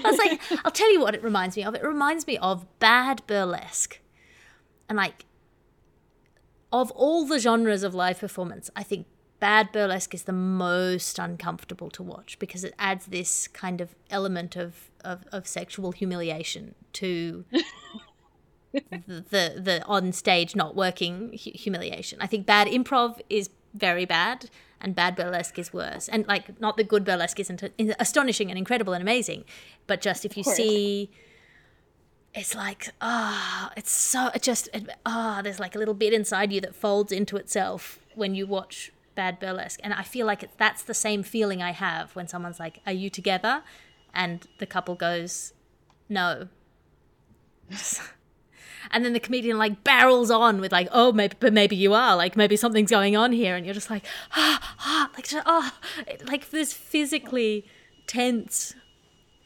[0.05, 1.75] was like, I'll tell you what it reminds me of.
[1.75, 4.01] It reminds me of bad burlesque.
[4.89, 5.25] And like,
[6.73, 9.07] of all the genres of live performance, I think
[9.41, 14.57] bad burlesque is the most uncomfortable to watch because it adds this kind of element
[14.57, 17.45] of, of, of sexual humiliation to
[18.73, 22.19] the, the, the on stage not working humiliation.
[22.21, 24.51] I think bad improv is very bad
[24.83, 26.09] and bad burlesque is worse.
[26.09, 27.63] And like, not the good burlesque isn't
[27.99, 29.45] astonishing and incredible and amazing,
[29.87, 31.11] but just if you see,
[32.35, 34.69] it's like, ah, oh, it's so, it just,
[35.07, 38.47] ah, oh, there's like a little bit inside you that folds into itself when you
[38.47, 39.81] watch bad burlesque.
[39.83, 42.93] And I feel like it, that's the same feeling I have when someone's like, are
[42.93, 43.63] you together?
[44.13, 45.53] And the couple goes,
[46.09, 46.49] no.
[48.91, 52.17] and then the comedian like barrels on with like oh maybe but maybe you are
[52.17, 55.75] like maybe something's going on here and you're just like ah ah like ah
[56.27, 57.65] like this physically
[58.07, 58.75] tense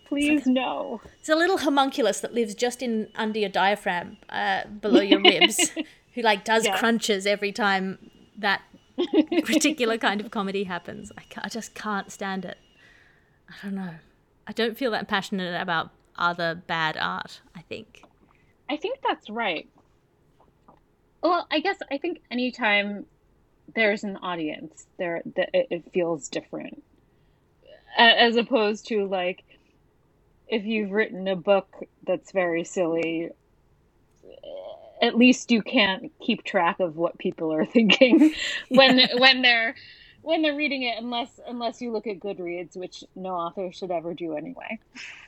[0.06, 4.64] please like, no it's a little homunculus that lives just in under your diaphragm uh,
[4.80, 5.72] below your ribs
[6.14, 6.78] who like does yeah.
[6.78, 7.98] crunches every time
[8.38, 8.62] that
[9.44, 11.12] particular kind of comedy happens.
[11.16, 12.58] I, I just can't stand it.
[13.48, 13.94] I don't know.
[14.46, 18.02] I don't feel that passionate about other bad art, I think.
[18.70, 19.68] I think that's right.
[21.22, 23.06] Well, I guess I think anytime
[23.74, 26.82] there's an audience, there that it feels different,
[27.98, 29.44] as opposed to like
[30.48, 31.68] if you've written a book
[32.06, 33.30] that's very silly.
[35.02, 38.32] At least you can't keep track of what people are thinking
[38.68, 39.08] when yeah.
[39.18, 39.74] when they're
[40.22, 44.14] when they're reading it unless unless you look at Goodreads, which no author should ever
[44.14, 44.80] do anyway.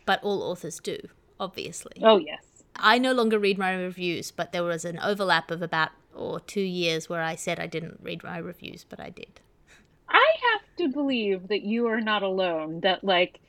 [0.07, 0.99] But all authors do,
[1.41, 2.03] obviously.
[2.03, 2.47] Oh yes.
[2.79, 6.61] I no longer read my reviews, but there was an overlap of about or two
[6.61, 9.41] years where I said I didn't read my reviews, but I did.
[10.09, 12.81] I have to believe that you are not alone.
[12.81, 13.41] That like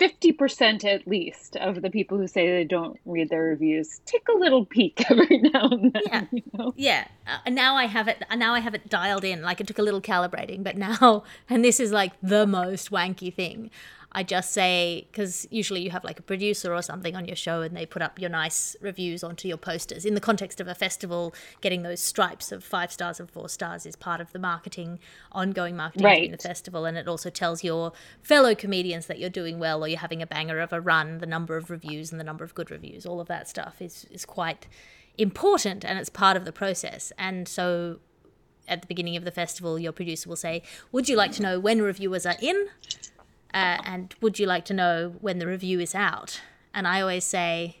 [0.00, 4.36] 50% at least of the people who say they don't read their reviews take a
[4.36, 6.02] little peek every now and then.
[6.06, 6.24] Yeah.
[6.32, 6.74] You know?
[6.76, 7.08] Yeah.
[7.26, 9.42] Uh, now I have it now I have it dialed in.
[9.42, 13.32] Like it took a little calibrating, but now and this is like the most wanky
[13.32, 13.70] thing.
[14.14, 17.62] I just say, because usually you have like a producer or something on your show
[17.62, 20.04] and they put up your nice reviews onto your posters.
[20.04, 23.86] In the context of a festival, getting those stripes of five stars and four stars
[23.86, 24.98] is part of the marketing,
[25.32, 26.24] ongoing marketing right.
[26.24, 26.84] in the festival.
[26.84, 27.92] And it also tells your
[28.22, 31.26] fellow comedians that you're doing well or you're having a banger of a run, the
[31.26, 33.06] number of reviews and the number of good reviews.
[33.06, 34.66] All of that stuff is, is quite
[35.16, 37.12] important and it's part of the process.
[37.16, 38.00] And so
[38.68, 41.58] at the beginning of the festival, your producer will say, Would you like to know
[41.58, 42.68] when reviewers are in?
[43.54, 46.40] Uh, and would you like to know when the review is out?
[46.74, 47.78] And I always say,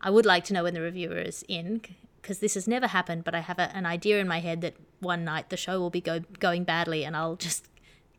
[0.00, 1.82] I would like to know when the reviewer is in,
[2.20, 4.74] because this has never happened, but I have a, an idea in my head that
[5.00, 7.68] one night the show will be go, going badly and I'll just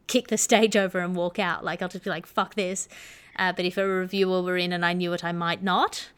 [0.07, 1.63] kick the stage over and walk out.
[1.63, 2.88] Like, I'll just be like, fuck this.
[3.38, 6.09] Uh, but if a reviewer were in and I knew it, I might not.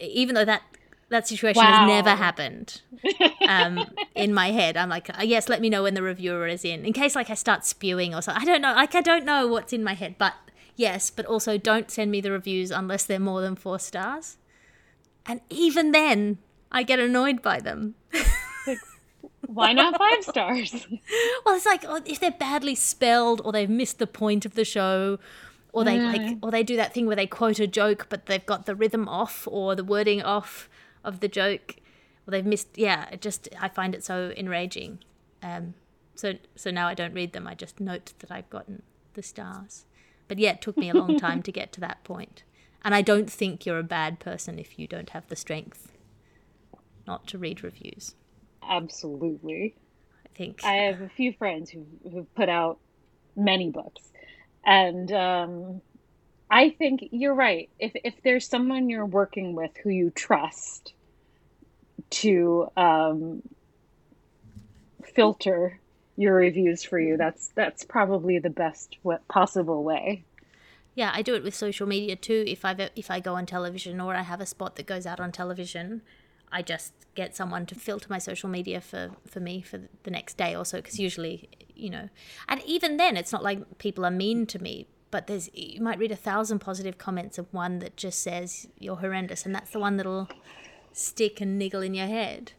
[0.00, 0.62] Even though that
[1.10, 1.80] that situation wow.
[1.80, 2.82] has never happened
[3.48, 3.84] um,
[4.14, 4.76] in my head.
[4.76, 7.30] I'm like, uh, yes, let me know when the reviewer is in, in case like
[7.30, 8.42] I start spewing or something.
[8.42, 8.72] I don't know.
[8.72, 10.34] Like I don't know what's in my head, but
[10.76, 14.36] yes, but also don't send me the reviews unless they're more than four stars.
[15.26, 16.38] And even then,
[16.72, 17.96] I get annoyed by them.
[19.46, 20.86] Why not five stars?
[21.44, 24.64] well, it's like oh, if they're badly spelled or they've missed the point of the
[24.64, 25.18] show
[25.72, 26.12] or they mm.
[26.12, 28.74] like or they do that thing where they quote a joke but they've got the
[28.76, 30.68] rhythm off or the wording off
[31.04, 31.76] of the joke.
[32.26, 35.00] Or they've missed yeah it just i find it so enraging.
[35.42, 35.74] Um,
[36.14, 37.46] so so now i don't read them.
[37.46, 38.82] I just note that i've gotten
[39.14, 39.86] the stars.
[40.28, 42.42] But yeah it took me a long time to get to that point.
[42.84, 45.92] And i don't think you're a bad person if you don't have the strength
[47.06, 48.14] not to read reviews.
[48.62, 49.74] Absolutely.
[50.24, 52.78] I think i have a few friends who who've put out
[53.36, 54.02] many books.
[54.64, 55.80] And um,
[56.50, 57.70] I think you're right.
[57.78, 60.94] If if there's someone you're working with who you trust
[62.10, 63.42] to um,
[65.14, 65.78] filter
[66.16, 68.96] your reviews for you, that's that's probably the best
[69.28, 70.24] possible way.
[70.96, 72.44] Yeah, I do it with social media too.
[72.48, 75.20] If I if I go on television or I have a spot that goes out
[75.20, 76.02] on television,
[76.50, 80.36] I just get someone to filter my social media for for me for the next
[80.36, 80.78] day or so.
[80.78, 82.08] Because usually, you know,
[82.48, 85.98] and even then, it's not like people are mean to me but there's you might
[85.98, 89.78] read a thousand positive comments of one that just says you're horrendous and that's the
[89.78, 90.28] one that'll
[90.92, 92.52] stick and niggle in your head.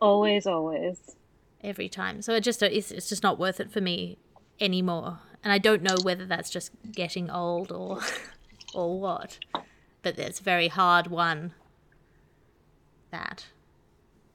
[0.00, 1.16] Always always.
[1.62, 2.22] Every time.
[2.22, 4.18] So it just it's, it's just not worth it for me
[4.60, 5.20] anymore.
[5.44, 8.00] And i don't know whether that's just getting old or
[8.74, 9.38] or what
[10.06, 11.52] but it's a very hard one
[13.10, 13.46] that.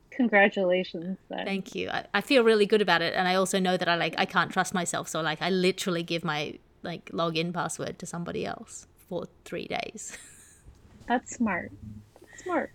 [0.09, 1.45] Congratulations then.
[1.45, 1.89] thank you.
[1.89, 4.25] I, I feel really good about it and i also know that i like i
[4.25, 8.87] can't trust myself so like i literally give my like login password to somebody else
[9.09, 10.17] for three days.
[11.07, 11.71] That's smart.
[12.21, 12.71] That's smart.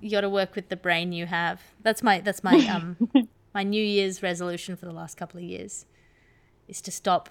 [0.00, 1.60] You got to work with the brain you have.
[1.82, 2.96] That's my that's my um
[3.54, 5.86] my New Year's resolution for the last couple of years
[6.68, 7.28] is to stop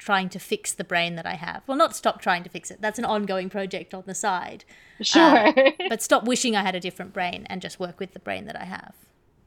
[0.00, 1.62] trying to fix the brain that I have.
[1.66, 2.80] Well, not stop trying to fix it.
[2.80, 4.64] That's an ongoing project on the side.
[5.00, 5.48] Sure.
[5.48, 5.52] Uh,
[5.88, 8.58] but stop wishing I had a different brain and just work with the brain that
[8.58, 8.94] I have,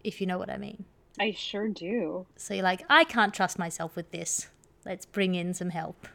[0.03, 0.85] if you know what I mean.
[1.19, 2.27] I sure do.
[2.35, 4.47] So you're like, I can't trust myself with this
[4.85, 6.07] let's bring in some help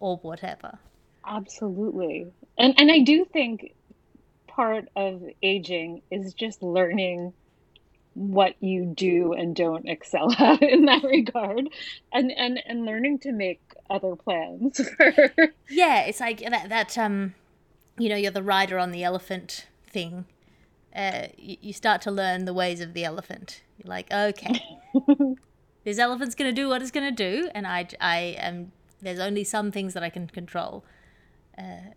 [0.00, 0.78] or whatever.
[1.26, 2.26] Absolutely.
[2.58, 3.74] And and I do think
[4.46, 7.32] part of aging is just learning
[8.14, 11.68] what you do and don't excel at in that regard
[12.12, 14.80] and and and learning to make other plans
[15.70, 17.34] yeah it's like that that um
[17.98, 20.26] you know you're the rider on the elephant thing
[20.94, 24.60] uh you, you start to learn the ways of the elephant you're like okay
[25.84, 28.72] this elephant's going to do what it's going to do, and I, I am.
[29.00, 30.84] There's only some things that I can control.
[31.58, 31.94] Uh,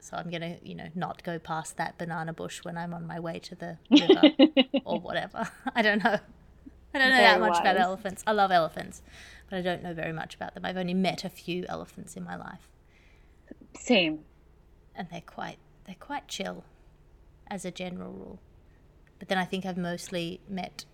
[0.00, 3.06] so I'm going to, you know, not go past that banana bush when I'm on
[3.06, 5.48] my way to the river or whatever.
[5.74, 6.18] I don't know.
[6.94, 8.24] I don't know Very that much about elephants.
[8.26, 9.02] I love elephants,
[9.50, 10.64] but I don't know very much about them.
[10.64, 12.70] I've only met a few elephants in my life,
[13.78, 14.20] Same.
[14.94, 16.64] and they're quite they're quite chill,
[17.50, 18.38] as a general rule.
[19.18, 20.86] But then I think I've mostly met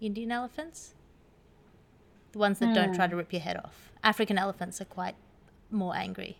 [0.00, 0.94] Indian elephants,
[2.32, 3.90] the ones that don't try to rip your head off.
[4.02, 5.14] African elephants are quite
[5.70, 6.38] more angry,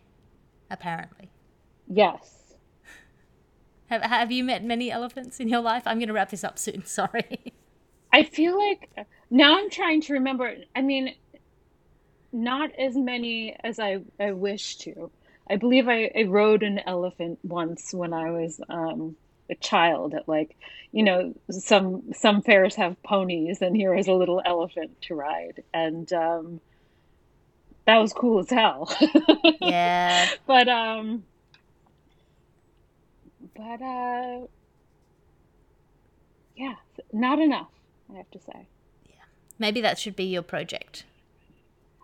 [0.71, 1.31] apparently.
[1.87, 2.55] Yes.
[3.87, 5.83] Have, have you met many elephants in your life?
[5.87, 6.85] I'm going to wrap this up soon.
[6.87, 7.53] Sorry.
[8.13, 8.91] I feel like
[9.31, 10.55] now I'm trying to remember.
[10.75, 11.15] I mean,
[12.33, 15.11] not as many as I, I wish to.
[15.51, 19.17] I believe I, I rode an elephant once when I was um,
[19.51, 20.57] a child at like,
[20.93, 25.63] you know, some some fairs have ponies and here is a little elephant to ride.
[25.73, 26.61] And um,
[27.87, 28.95] that was cool as hell.
[29.61, 30.29] yeah.
[30.47, 31.25] But um
[33.57, 34.47] but uh
[36.57, 36.75] yeah,
[37.13, 37.71] not enough,
[38.13, 38.67] I have to say.
[39.07, 39.15] Yeah
[39.59, 41.05] maybe that should be your project.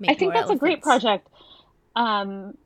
[0.06, 1.28] I think that's a great project.
[1.96, 2.56] Um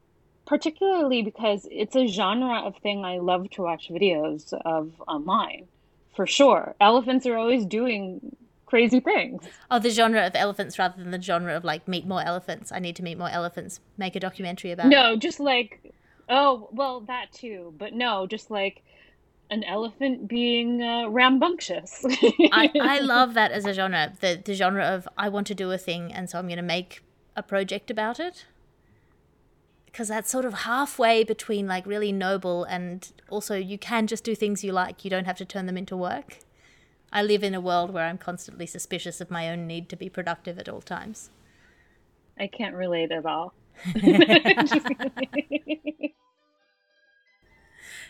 [0.48, 5.68] particularly because it's a genre of thing I love to watch videos of online.
[6.16, 6.74] For sure.
[6.80, 8.34] Elephants are always doing
[8.64, 9.44] crazy things.
[9.70, 12.72] Oh, the genre of elephants rather than the genre of like meet more elephants.
[12.72, 13.80] I need to meet more elephants.
[13.98, 14.88] Make a documentary about it.
[14.88, 15.92] No, just like
[16.30, 18.82] oh, well that too, but no, just like
[19.50, 22.04] an elephant being uh, rambunctious.
[22.52, 24.14] I, I love that as a genre.
[24.18, 27.02] The the genre of I want to do a thing and so I'm gonna make
[27.36, 28.46] a project about it.
[29.98, 34.36] Because that's sort of halfway between like really noble and also you can just do
[34.36, 35.04] things you like.
[35.04, 36.38] You don't have to turn them into work.
[37.12, 40.08] I live in a world where I'm constantly suspicious of my own need to be
[40.08, 41.30] productive at all times.
[42.38, 43.54] I can't relate at all.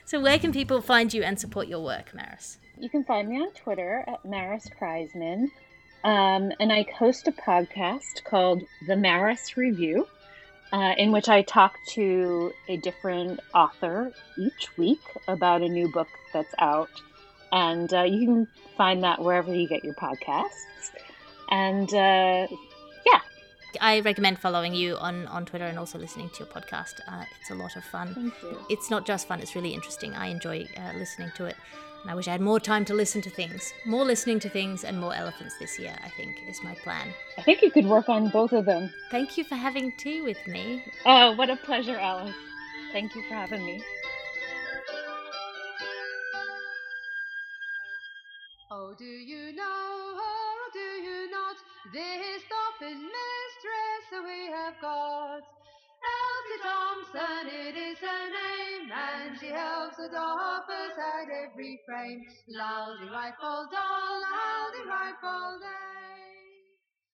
[0.04, 2.56] So where can people find you and support your work, Maris?
[2.78, 5.50] You can find me on Twitter at Maris Kreizman.
[6.02, 10.06] Um, and I host a podcast called The Maris Review,
[10.72, 16.08] uh, in which I talk to a different author each week about a new book
[16.32, 16.90] that's out.
[17.52, 20.90] And uh, you can find that wherever you get your podcasts.
[21.50, 22.46] And uh,
[23.06, 23.20] yeah,
[23.80, 27.00] I recommend following you on, on Twitter and also listening to your podcast.
[27.08, 28.14] Uh, it's a lot of fun.
[28.14, 28.58] thank you.
[28.68, 30.14] It's not just fun, it's really interesting.
[30.14, 31.56] I enjoy uh, listening to it.
[32.02, 33.74] And I wish I had more time to listen to things.
[33.84, 37.08] More listening to things and more elephants this year, I think, is my plan.
[37.36, 38.90] I think you could work on both of them.
[39.10, 40.84] Thank you for having tea with me.
[41.04, 42.34] Oh, what a pleasure, Alice.
[42.92, 43.82] Thank you for having me.
[48.70, 51.56] Oh, do you know, or do you not,
[51.92, 55.42] this dolphin mistress we have got?
[56.48, 62.24] Elsie Thompson, it is her name, and she helps the dolphins at every frame.
[62.48, 65.60] Loudy rifle doll, loudy rifle